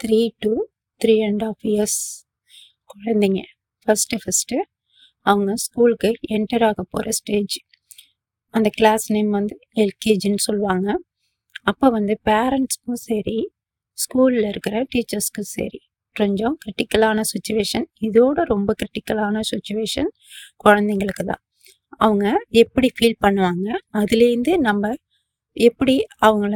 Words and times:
Three 0.00 0.20
to 0.44 0.52
three 1.00 1.14
and 1.28 1.44
half 1.48 1.64
years 1.72 2.00
குழந்தைங்க. 2.92 3.40
First 3.86 4.18
first 4.22 4.56
அவங்க 5.26 5.52
ஸ்கூலுக்கு 5.64 6.10
என்டர் 6.36 6.64
ஆக 6.68 6.80
போகிற 6.92 7.12
ஸ்டேஜ் 7.18 7.56
அந்த 8.54 8.68
கிளாஸ் 8.78 9.06
நேம் 9.14 9.30
வந்து 9.38 9.54
எல்கேஜின்னு 9.84 10.42
சொல்லுவாங்க. 10.48 10.88
அப்போ 11.70 11.86
வந்து 11.96 12.14
பேரண்ட்ஸ்க்கும் 12.28 13.00
சரி 13.08 13.38
ஸ்கூலில் 13.98 14.48
இருக்கிற 14.52 14.76
டீச்சர்ஸ்க்கும் 14.92 15.50
சரி 15.56 15.80
கொஞ்சம் 16.16 16.54
கிரிட்டிக்கலான 16.62 17.24
சுச்சுவேஷன் 17.32 17.86
இதோட 18.08 18.38
ரொம்ப 18.52 18.70
கிரிட்டிக்கலான 18.80 19.40
சுச்சுவேஷன் 19.52 20.10
குழந்தைங்களுக்கு 20.64 21.24
தான். 21.30 21.42
அவங்க 22.04 22.26
எப்படி 22.62 22.88
ஃபீல் 22.96 23.18
பண்ணுவாங்க? 23.24 23.68
அதுலேருந்து 24.00 24.52
நம்ம 24.68 24.92
எப்படி 25.56 25.96
அவங்கள 26.28 26.54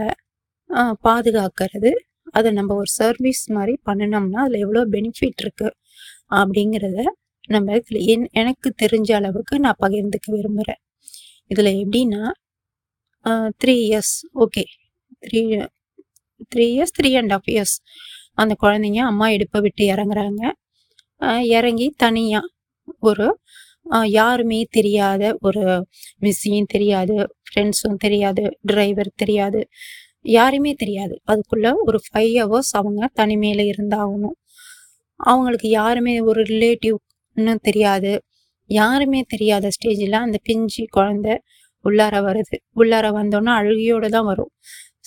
பாதுகாக்கிறது? 1.06 1.92
அதை 2.30 2.48
நம்ம 2.52 2.74
ஒரு 2.74 2.90
சர்வீஸ் 3.00 3.42
மாதிரி 3.56 3.74
பண்ணினோம்னா 3.88 4.40
அதில் 4.44 4.62
எவ்வளோ 4.64 4.82
பெனிஃபிட் 4.96 5.42
இருக்குது 5.44 5.76
அப்படிங்கிறத 6.40 7.00
நம்ம 7.48 7.76
இதில் 7.78 8.00
என் 8.12 8.26
எனக்கு 8.42 8.68
தெரிஞ்ச 8.82 9.10
அளவுக்கு 9.20 9.54
நான் 9.64 9.80
பகிர்ந்துக்க 9.84 10.28
விரும்புகிறேன் 10.36 10.80
இதில் 11.52 11.72
எப்படின்னா 11.82 12.22
three 13.62 13.74
years 13.88 14.14
okay 14.44 14.64
three 15.22 15.40
three 16.52 16.66
years 16.74 16.94
three 16.98 17.10
and 17.20 17.32
half 17.36 17.48
years 17.54 17.76
அந்த 18.40 18.52
குழந்தைங்க 18.62 19.00
அம்மா 19.10 19.26
இடுப்பை 19.36 19.60
விட்டு 19.66 19.84
இறங்குறாங்க. 19.94 20.42
இறங்கி 21.56 21.86
தனியாக 22.04 22.50
ஒரு 23.10 23.26
யாருமே 24.18 24.60
தெரியாத 24.78 25.22
ஒரு 25.48 25.62
மிஸ்ஸியும் 26.24 26.70
தெரியாது 26.74 27.16
ஃப்ரெண்ட்ஸும் 27.48 28.00
தெரியாது 28.04 28.42
டிரைவர் 28.70 29.10
தெரியாது. 29.22 29.60
யாருமே 30.24 30.72
தெரியாது. 30.74 31.14
அதுக்குள்ள 31.30 31.68
ஒரு 31.86 31.98
ஃபைவ் 32.06 32.34
ஹவர்ஸ் 32.42 32.72
அவங்க 32.80 33.08
தனிமையில் 33.20 33.64
இருந்தாகணும். 33.72 34.36
அவங்களுக்கு 35.20 35.68
யாருமே 35.68 36.14
ஒரு 36.30 36.42
ரிலேட்டிவ் 36.42 36.98
இன்னும் 37.36 37.62
தெரியாது. 37.62 38.12
யாருமே 38.70 39.20
தெரியாத 39.28 39.68
ஸ்டேஜில் 39.76 40.16
அந்த 40.26 40.38
பிஞ்சு 40.48 40.84
குழந்தை 40.90 41.34
உள்ளார 41.84 42.16
வருது. 42.28 42.56
உள்ளார 42.76 43.06
வந்தோன்னே 43.18 43.52
அழுகியோடு 43.60 44.08
தான் 44.08 44.24
வரும். 44.24 44.52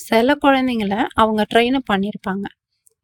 சில 0.08 0.36
குழந்தைங்கள 0.46 0.96
அவங்க 1.24 1.42
ட்ரெயின் 1.54 1.78
அப் 1.80 1.90
பண்ணியிருப்பாங்க 1.92 2.46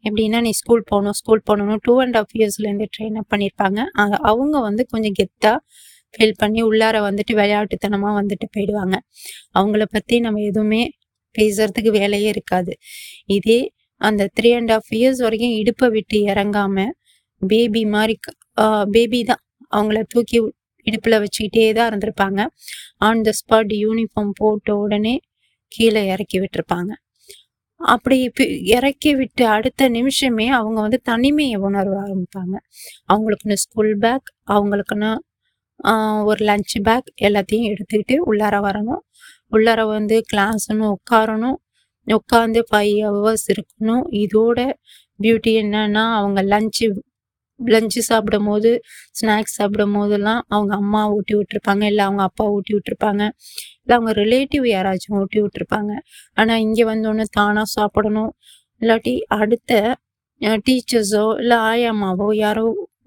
எப்படின்னா 0.03 0.39
நீ 0.41 0.52
ஸ்கூல் 0.52 0.83
போகணும் 0.85 1.15
ஸ்கூல் 1.19 1.41
போகணும் 1.45 1.80
டூ 1.81 1.93
அண்ட் 2.02 2.17
ஆஃப் 2.17 2.33
இயர்ஸ்லேருந்து 2.39 2.85
ட்ரெயின் 2.95 3.17
அப் 3.21 3.31
பண்ணியிருப்பாங்க 3.33 3.80
அவங்க 4.31 4.59
வந்து 4.59 4.83
கொஞ்சம் 4.93 5.15
கெத்தாக 5.19 5.57
ஃபீல் 6.13 6.37
பண்ணி 6.37 6.61
உள்ளார 6.63 6.97
வந்துட்டு 7.07 7.33
விளையாட்டுத்தனமாக 7.39 8.13
வந்துட்டு 8.19 8.47
போயிடுவாங்க. 8.57 8.95
அவங்கள 9.59 9.83
பற்றி 9.91 10.19
நம்ம 10.19 10.41
எதுவுமே 10.41 10.81
பேசுறதுக்கு 11.38 11.91
வேலையே 11.99 12.30
இருக்காது. 12.35 12.73
இதே 13.38 13.59
அந்த 14.02 14.23
த்ரீ 14.38 14.49
அண்ட் 14.59 14.73
ஆஃப் 14.77 14.91
இயர்ஸ் 14.99 15.22
வரைக்கும் 15.25 15.55
இடுப்பை 15.61 15.88
விட்டு 15.95 16.17
இறங்காம 16.31 16.77
பேபி 17.41 17.81
மாதிரி 17.95 18.16
பேபி 18.95 19.19
தான். 19.31 19.44
அவங்கள 19.73 19.99
தூக்கி 20.13 20.38
இடுப்பில் 20.88 21.21
வச்சுக்கிட்டே 21.23 21.66
தான் 21.77 21.89
இருந்திருப்பாங்க. 21.91 22.41
ஆன் 23.08 23.23
த 23.27 23.31
ஸ்பாட் 23.39 23.73
யூனிஃபார்ம் 23.86 24.33
போட்ட 24.41 24.69
உடனே 24.83 25.16
கீழே 25.71 26.02
இறக்கி 26.13 26.38
விட்டுருப்பாங்க. 26.44 26.91
அப்படி 27.81 28.16
இப்ப 28.30 28.45
இறக்கி 28.77 29.11
விட்டு 29.19 29.43
அடுத்த 29.55 29.89
நிமிஷமே 29.97 30.47
அவங்க 30.59 30.80
வந்து 30.86 30.99
தனிமையை 31.11 31.58
உணர 31.67 31.86
ஆரம்பிப்பாங்க. 32.03 32.55
அவங்களுக்குன்னு 33.14 33.58
ஸ்கூல் 33.66 33.93
பேக் 34.05 34.30
அவங்களுக்குன்னு 34.55 35.11
ஒரு 36.31 36.41
லஞ்ச் 36.49 36.75
பேக் 36.88 37.09
எல்லாத்தையும் 37.27 37.69
எடுத்துக்கிட்டு 37.73 38.16
உள்ளார 38.31 38.55
வரணும். 38.67 39.03
உள்ளார 39.52 39.81
வந்து 39.97 40.17
கிளாஸ்னு 40.31 40.86
உட்காரணும். 40.95 41.58
உட்காந்து 42.08 42.59
ஃபைவ் 42.69 42.95
ஹவர்ஸ் 43.08 43.47
இருக்கணும். 43.53 44.03
இதோட 44.23 44.59
பியூட்டி 45.23 45.52
என்னன்னா 45.64 46.03
அவங்க 46.19 46.42
லஞ்சு 46.53 46.88
லஞ்சு 47.59 48.02
சாப்பிடும் 48.09 48.47
போது 48.50 48.70
ஸ்நாக்ஸ் 49.20 49.55
சாப்பிடும் 49.59 49.95
போதெல்லாம் 49.97 50.42
அவங்க 50.54 50.73
அம்மா 50.82 51.02
ஊட்டி 51.15 51.33
விட்டுருப்பாங்க. 51.38 51.83
இல்லை 51.92 52.04
அவங்க 52.08 52.23
அப்பா 52.30 52.45
ஊட்டி 52.55 52.73
விட்டுருப்பாங்க. 52.76 53.23
இல்லை 53.82 53.95
அவங்க 53.98 54.11
ரிலேட்டிவ் 54.21 54.65
யாராச்சும் 54.76 55.17
ஊட்டி 55.21 55.39
விட்டுருப்பாங்க. 55.43 55.92
ஆனால் 56.39 56.61
இங்கே 56.65 56.86
வந்தோடனே 56.92 57.26
தானாக 57.38 57.67
சாப்பிடணும். 57.77 58.32
இல்லாட்டி 58.82 59.14
அடுத்த 59.39 59.71
டீச்சர்ஸோ 60.67 61.23
இல்லை 61.42 61.58
ஆயாமாவோ 61.70 62.27
யாரோ 62.45 62.64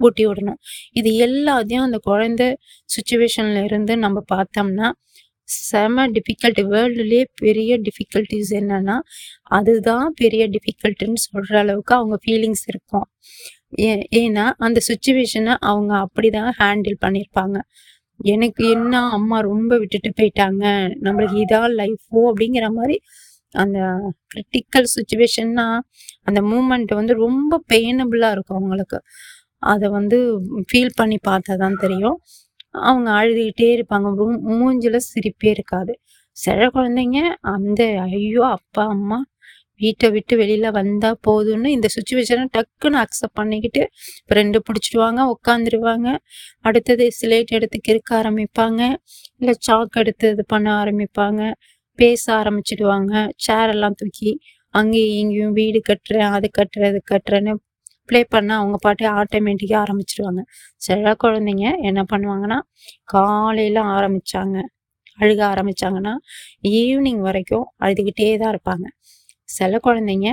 ஊட்டி 0.07 0.25
விடணும். 0.29 0.59
இது 0.99 1.11
எல்லாத்தையும் 1.27 1.87
அந்த 1.89 1.99
குழந்தை 2.09 2.49
சுச்சுவேஷன்ல 2.95 3.61
இருந்து 3.69 3.95
நம்ம 4.05 4.19
பார்த்தோம்னா 4.35 4.89
செம 5.47 6.07
டிஃபிகல்ட்டி 6.09 6.63
வேர்ல்டுலேயே 6.75 7.25
பெரிய 7.41 7.79
டிஃபிகல்ட்டிஸ் 7.87 8.53
என்னன்னா 8.61 8.97
அதுதான் 9.59 10.07
பெரிய 10.17 10.43
டிஃபிகல்ட்டுன்னு 10.49 11.23
சொல்கிற 11.29 11.59
அளவுக்கு 11.59 11.95
அவங்க 11.95 12.17
ஃபீலிங்ஸ் 12.25 12.65
இருக்கும். 12.67 13.07
ஏ 13.81 13.91
ஏன்னா 14.21 14.45
அந்த 14.67 14.81
சுச்சுவேஷனை 14.89 15.55
அவங்க 15.71 15.93
அப்படிதான் 16.07 16.51
ஹேண்டில் 16.61 16.97
பண்ணியிருப்பாங்க 17.05 17.59
எனக்கு 18.21 18.63
என்ன 18.69 18.95
அம்மா 19.09 19.39
ரொம்ப 19.41 19.79
விட்டுட்டு 19.79 20.11
போயிட்டாங்க 20.21 20.65
நம்மளுக்கு 21.07 21.37
இதான் 21.45 21.73
லைஃபோ 21.81 22.21
அப்படிங்கிற 22.31 22.67
மாதிரி 22.71 22.97
அந்த 23.55 23.79
கிரிட்டிக்கல் 24.35 24.87
சுச்சுவேஷன்னா 24.97 25.67
அந்த 26.25 26.41
மூமெண்ட் 26.43 26.93
வந்து 27.01 27.15
ரொம்ப 27.27 27.61
பெயினபிளாக 27.73 28.35
இருக்கும் 28.37 28.59
அவங்களுக்கு. 28.61 28.99
அதை 29.73 29.89
வந்து 29.89 30.19
ஃபீல் 30.71 30.97
பண்ணி 31.01 31.19
பார்த்தா 31.29 31.57
தான் 31.57 31.77
தெரியும். 31.77 32.19
அவங்க 32.75 33.09
அழுதுகிட்டே 33.21 33.69
இருப்பாங்க. 33.77 34.09
ரூம் 34.21 34.39
மூஞ்சில 34.53 34.99
சிரிப்பே 35.11 35.49
இருக்காது. 35.57 35.93
சில 36.37 36.69
குழந்தைங்க 36.75 37.19
அந்த 37.55 37.81
ஐயோ 38.09 38.43
அப்பா 38.57 38.85
அம்மா 38.89 39.19
வீட்டை 39.81 40.09
விட்டு 40.11 40.35
வெளியில 40.37 40.67
வந்தா 40.71 41.11
போதும்னு 41.27 41.69
இந்த 41.77 41.89
சுச்சுவேஷனை 41.95 42.45
டக்குன்னு 42.57 42.99
அக்செப்ட் 43.03 43.39
பண்ணிக்கிட்டு 43.41 43.83
ஃப்ரெண்டு 44.29 44.59
பிடிச்சிடுவாங்க 44.67 45.21
உட்காந்துருவாங்க 45.35 46.09
அடுத்தது 46.61 47.07
ஸ்லேட் 47.19 47.55
எடுத்து 47.59 47.79
கிறுக்க 47.89 48.11
ஆரம்பிப்பாங்க. 48.21 48.81
இல்லை 49.41 49.55
சாக் 49.59 49.99
எடுத்து 50.03 50.29
இது 50.31 50.45
பண்ண 50.47 50.69
ஆரம்பிப்பாங்க. 50.83 51.41
பேச 51.99 52.25
ஆரம்பிச்சிடுவாங்க. 52.41 53.13
சேர் 53.47 53.73
எல்லாம் 53.75 53.99
தூக்கி 54.03 54.31
அங்கேயும் 54.75 55.19
இங்கேயும் 55.23 55.57
வீடு 55.61 55.81
கட்டுறேன் 55.91 56.31
அது 56.37 56.49
கட்டுறேன் 56.59 56.91
இது 56.95 57.01
கட்டுறேன்னு 57.13 57.55
ப்ளே 58.09 58.21
பண்ணால் 58.35 58.61
அவங்க 58.61 58.77
பாட்டு 58.79 59.05
ஆட்டோமேட்டிக்காக 59.21 59.81
ஆரம்பிச்சிடுவாங்க 59.85 60.43
சில 60.81 61.15
குழந்தைங்க 61.25 61.67
என்ன 61.89 62.01
பண்ணுவாங்கன்னா 62.13 62.59
காலையில் 63.15 63.81
ஆரம்பித்தாங்க 63.97 64.57
அழுக 65.19 65.41
ஆரம்பிச்சாங்கன்னா 65.53 66.15
ஈவினிங் 66.79 67.23
வரைக்கும் 67.29 67.67
அழுதுகிட்டே 67.85 68.29
தான் 68.43 68.53
இருப்பாங்க. 68.55 68.87
சில 69.49 69.79
குழந்தைங்க 69.85 70.29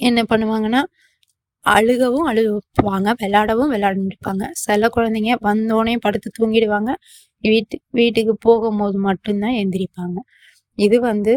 என்ன 0.00 0.20
பண்ணுவாங்கன்னா 0.30 0.82
அழுகவும் 1.64 2.26
அழுவாங்க 2.30 3.10
விளையாடவும் 3.20 3.72
விளையாண்டுருப்பாங்க 3.74 4.44
சில 4.64 4.88
குழந்தைங்க 4.96 5.32
வந்தோடனே 5.48 5.94
படுத்து 6.06 6.28
தூங்கிடுவாங்க. 6.38 6.90
வீட்டு 7.44 7.76
வீட்டுக்கு 7.90 8.34
போகும்போது 8.46 8.98
மட்டும்தான் 9.08 9.56
எந்திரிப்பாங்க. 9.62 10.18
இது 10.78 10.96
வந்து 11.10 11.34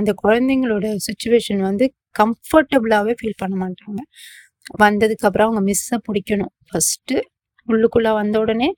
அந்த 0.00 0.12
குழந்தைங்களோட 0.24 0.86
சுச்சுவேஷன் 1.08 1.62
வந்து 1.70 1.86
கம்ஃபர்டபுளாகவே 2.18 3.14
ஃபீல் 3.22 3.32
பண்ண 3.36 3.66
மாட்டாங்க. 3.66 4.00
வந்ததுக்கு 4.82 5.26
அப்புறம் 5.28 5.48
அவங்க 5.48 5.72
மிஸ்ஸை 5.72 5.98
பிடிக்கணும். 6.06 6.52
ஃபர்ஸ்ட்டு 6.68 7.20
உள்ளுக்குள்ளே 7.68 8.12
வந்த 8.12 8.38
உடனே 8.38 8.74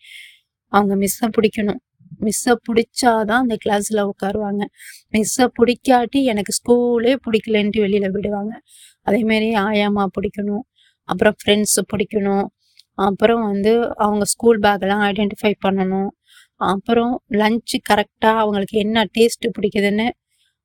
அவங்க 0.67 0.97
மிஸ்ஸை 0.97 1.29
பிடிக்கணும். 1.29 1.81
மிஸ்ஸை 2.21 2.55
பிடிச்சாதான் 2.67 3.41
அந்த 3.43 3.57
கிளாஸில் 3.65 4.11
உட்காருவாங்க. 4.11 4.65
மிஸ்ஸை 5.13 5.47
பிடிக்காட்டி 5.59 6.23
எனக்கு 6.25 6.53
ஸ்கூலே 6.59 7.17
பிடிக்கலன்ட்டு 7.27 7.81
வெளியில் 7.81 8.11
விடுவாங்க. 8.11 8.61
அதேமாரி 9.07 9.49
ஆயாமா 9.55 10.07
பிடிக்கணும். 10.21 10.65
அப்புறம் 11.05 11.35
ஃப்ரெண்ட்ஸு 11.45 11.83
பிடிக்கணும். 11.93 12.47
அப்புறம் 12.95 13.43
வந்து 13.43 13.97
அவங்க 13.97 14.25
ஸ்கூல் 14.25 14.59
பேக்கெல்லாம் 14.59 15.05
ஐடென்டிஃபை 15.11 15.55
பண்ணணும். 15.67 16.09
அப்புறம் 16.55 17.23
லஞ்சு 17.31 17.77
கரெக்டாக 17.91 18.39
அவங்களுக்கு 18.43 18.79
என்ன 18.79 19.05
டேஸ்ட்டு 19.19 19.51
பிடிக்குதுன்னு 19.59 20.09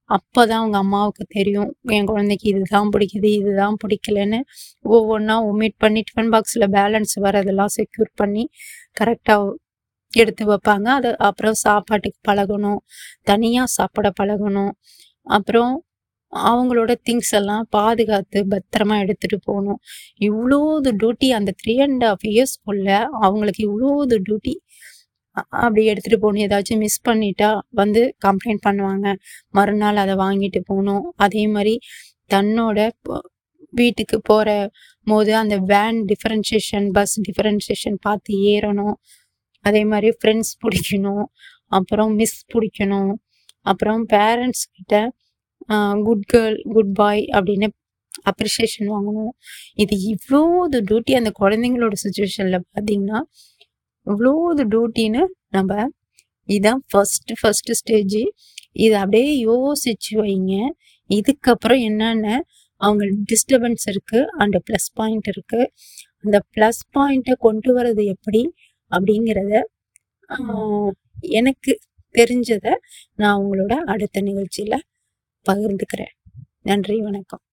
அப்போ 0.09 0.45
தான் 0.45 0.59
அவங்க 0.59 0.77
அம்மாவுக்கு 0.77 1.25
தெரியும். 1.29 1.69
என் 1.95 2.05
குழந்தைக்கு 2.05 2.49
இதுதான் 2.49 2.89
பிடிக்குது 2.95 3.29
இதுதான் 3.39 3.75
பிடிக்கலன்னு. 3.83 4.39
ஒவ்வொன்றா 4.85 5.35
ஒமிட் 5.51 5.77
பண்ணி 5.77 6.03
டிஃபன் 6.09 6.31
பாக்ஸில் 6.33 6.67
பேலன்ஸ் 6.77 7.13
வரதெல்லாம் 7.21 7.73
செக்யூர் 7.77 8.11
பண்ணி 8.15 8.43
கரெக்டாக 9.01 9.53
எடுத்து 10.13 10.43
வைப்பாங்க. 10.45 10.87
அது 10.97 11.17
அப்புறம் 11.17 11.53
சாப்பாட்டுக்கு 11.53 12.19
பழகணும். 12.31 12.79
தனியாக 13.23 13.65
சாப்பிட 13.65 14.11
பழகணும். 14.21 14.73
அப்புறம் 15.27 15.73
அவங்களோட 16.33 16.95
திங்ஸ் 17.07 17.31
எல்லாம் 17.31 17.65
பாதுகாத்து 17.69 18.39
பத்திரமா 18.53 18.99
எடுத்துட்டு 18.99 19.39
போகணும். 19.43 19.79
இவ்வளோது 20.17 20.91
டியூட்டி 21.01 21.27
அந்த 21.29 21.51
த்ரீ 21.61 21.75
அண்ட் 21.81 22.03
ஹாஃப் 22.03 22.25
இயர்ஸ்க்குள்ள 22.31 22.89
அவங்களுக்கு 23.21 23.63
இவ்வளோது 23.63 24.21
டியூட்டி 24.27 24.53
அப்படி 25.63 25.83
எடுத்துட்டு 25.91 26.19
போகணும். 26.23 26.43
ஏதாச்சும் 26.47 26.81
மிஸ் 26.85 27.03
பண்ணிட்டா 27.09 27.49
வந்து 27.81 28.01
கம்ப்ளைண்ட் 28.25 28.63
பண்ணுவாங்க. 28.67 29.07
மறுநாள் 29.57 30.01
அதை 30.03 30.15
வாங்கிட்டு 30.25 30.59
போகணும். 30.69 31.03
அதே 31.25 31.43
மாதிரி 31.55 31.75
தன்னோட 32.33 32.79
வீட்டுக்கு 33.79 34.17
போகிற 34.29 34.49
போது 35.11 35.31
அந்த 35.41 35.55
வேன் 35.71 35.99
டிஃபரன்சியேஷன் 36.11 36.87
பஸ் 36.97 37.15
டிஃபரன்சியேஷன் 37.27 37.97
பார்த்து 38.07 38.33
ஏறணும். 38.53 38.95
அதே 39.65 39.81
மாதிரி 39.91 40.09
ஃப்ரெண்ட்ஸ் 40.19 40.53
பிடிக்கணும். 40.63 41.25
அப்புறம் 41.77 42.11
மிஸ் 42.19 42.39
பிடிக்கணும். 42.53 43.13
அப்புறம் 43.71 44.01
பேரண்ட்ஸ் 44.13 44.65
கிட்ட 44.75 44.95
குட் 46.07 46.25
கேர்ள் 46.33 46.57
குட் 46.75 46.93
பாய் 46.99 47.23
அப்படின்னு 47.37 47.67
அப்ரிஷியேஷன் 48.31 48.89
வாங்கணும். 48.95 49.31
இது 49.83 49.93
இவ்வளோ 50.13 50.41
டியூட்டி 50.89 51.13
அந்த 51.19 51.31
குழந்தைங்களோட 51.41 51.95
சுச்சுவேஷனில் 52.03 52.57
பார்த்தீங்கன்னா 52.73 53.19
இவ்வளோ 54.07 54.31
இது 54.53 54.63
டியூட்டின்னு 54.73 55.21
நம்ம 55.49 55.71
இதுதான் 56.49 56.81
ஃபஸ்ட்டு 56.91 57.37
ஃபஸ்ட்டு 57.41 57.77
ஸ்டேஜ் 57.79 58.19
இதை 58.83 58.95
அப்படியே 59.03 59.29
யோசிச்சு 59.49 60.13
வைங்க. 60.21 60.53
இதுக்கப்புறம் 61.09 61.81
என்னென்ன 61.89 62.27
அவங்க 62.81 63.03
டிஸ்டர்பன்ஸ் 63.31 63.85
இருக்குது 63.93 64.29
அண்ட் 64.41 64.57
ப்ளஸ் 64.67 64.89
பாயிண்ட் 64.99 65.29
இருக்குது 65.33 65.69
அந்த 66.23 66.37
ப்ளஸ் 66.55 66.81
பாயிண்ட்டை 66.97 67.35
கொண்டு 67.45 67.71
வர்றது 67.77 68.03
எப்படி 68.15 68.41
அப்படிங்கிறத 68.91 69.53
எனக்கு 71.39 71.73
தெரிஞ்சதை 72.15 72.73
நான் 73.21 73.39
உங்களோட 73.43 73.73
அடுத்த 73.93 74.21
நிகழ்ச்சியில் 74.29 74.83
பகிர்ந்துக்கிறேன். 75.45 76.13
நன்றி 76.69 76.97
வணக்கம். 77.01 77.43